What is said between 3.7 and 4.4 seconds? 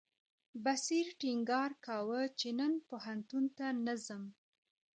نه ځم.